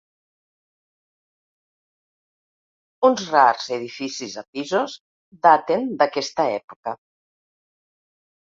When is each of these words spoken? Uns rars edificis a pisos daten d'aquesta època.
Uns 3.09 3.21
rars 3.35 3.69
edificis 3.77 4.39
a 4.43 4.45
pisos 4.57 4.97
daten 5.49 5.87
d'aquesta 6.01 6.47
època. 6.59 6.97